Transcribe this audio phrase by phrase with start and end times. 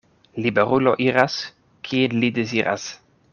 [0.45, 1.35] Liberulo iras,
[1.89, 2.89] kien li deziras.